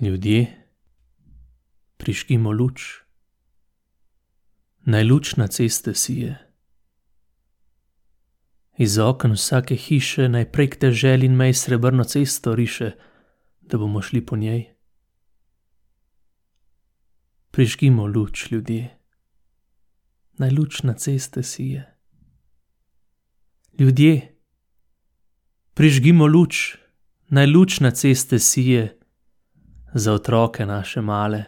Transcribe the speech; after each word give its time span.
Ljudje, 0.00 0.66
prižgimo 1.96 2.52
luč. 2.52 2.82
Naj 4.80 5.04
luč 5.04 5.36
na 5.36 5.46
ceste 5.46 5.94
sije. 5.94 6.38
Iz 8.78 8.98
oken 8.98 9.32
vsake 9.36 9.76
hiše 9.76 10.28
naj 10.28 10.46
prek 10.52 10.78
dežel 10.80 11.24
in 11.24 11.36
mej 11.36 11.52
srebrno 11.52 12.04
cesto 12.04 12.54
riše, 12.54 12.94
da 13.60 13.78
bomo 13.78 14.00
šli 14.02 14.26
po 14.26 14.36
njej. 14.36 14.72
Prižgimo 17.50 18.06
luč, 18.06 18.50
ljudje. 18.50 18.96
Naj 20.38 20.50
luč 20.50 20.82
na 20.82 20.94
ceste 20.94 21.42
sije. 21.42 21.84
Ljudje, 23.78 24.38
prižgimo 25.74 26.26
luč, 26.26 26.76
naj 27.28 27.46
luč 27.46 27.80
na 27.80 27.90
ceste 27.90 28.38
sije. 28.38 28.99
Za 29.94 30.12
otroke 30.12 30.66
naše 30.66 31.00
male, 31.00 31.44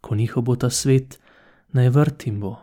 ko 0.00 0.14
njihov 0.14 0.42
bo 0.42 0.56
ta 0.56 0.70
svet, 0.70 1.20
naj 1.72 1.88
vrt 1.88 2.26
jim 2.26 2.40
bo, 2.40 2.56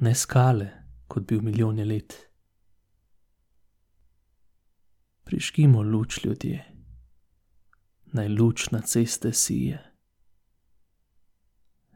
ne 0.00 0.14
skale, 0.14 0.68
kot 1.08 1.24
bil 1.24 1.40
milijone 1.40 1.84
let. 1.84 2.14
Prižgimo 5.24 5.82
luč, 5.82 6.24
ljudje. 6.24 6.64
Naj 8.12 8.28
luč 8.28 8.70
na 8.70 8.80
ceste 8.80 9.32
sije. 9.32 9.84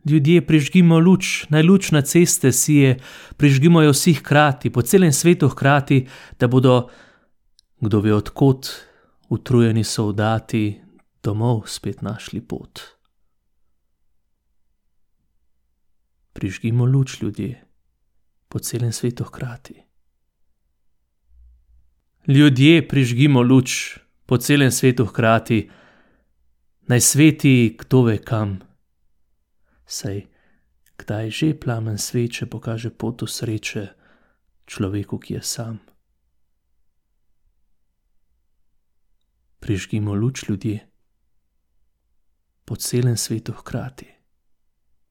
Ljudje, 0.05 0.47
prižgimo 0.47 0.99
luč, 0.99 1.47
naj 1.49 1.63
luč 1.63 1.91
na 1.91 2.03
ceste 2.03 2.53
sije. 2.53 2.99
Prižgimo 3.37 3.83
jo 3.83 3.93
vsi 3.93 4.15
hkrati, 4.15 4.71
po 4.71 4.83
celem 4.83 5.13
svetu 5.13 5.49
hkrati, 5.49 6.07
da 6.41 6.49
bodo, 6.49 6.89
kdo 7.81 8.01
ve 8.01 8.15
od 8.15 8.31
kod, 8.31 8.71
utrujeni 9.29 9.85
soldati 9.85 10.83
domov 11.23 11.67
spet 11.67 12.03
našli 12.03 12.41
pot. 12.41 12.81
Prižgimo 16.33 16.85
luč, 16.85 17.21
ljudje, 17.23 17.65
po 18.49 18.59
celem 18.59 18.93
svetu 18.93 19.25
hkrati. 19.25 19.83
Ljudje, 22.27 22.89
prižgimo 22.89 23.43
luč, 23.43 23.99
po 24.27 24.39
celem 24.39 24.71
svetu 24.71 25.07
hkrati. 25.07 25.71
Naj 26.89 27.01
sveti 27.01 27.77
kdo 27.79 28.03
ve 28.03 28.19
kam. 28.19 28.59
Saj 29.87 30.33
kdaj 31.03 31.31
že 31.31 31.59
plamen 31.59 31.99
sveče 31.99 32.47
pokaže 32.47 32.91
pot 32.91 33.21
do 33.21 33.27
sreče 33.27 33.89
človeku, 34.67 35.19
ki 35.19 35.35
je 35.35 35.43
sam. 35.43 35.79
Prižgimo 39.59 40.15
luč, 40.15 40.49
ljudje, 40.49 40.92
po 42.73 42.77
celem 42.77 43.17
svetu 43.17 43.53
hkrati. 43.53 44.07